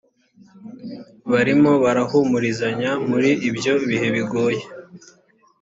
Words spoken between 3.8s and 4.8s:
bihe bigoye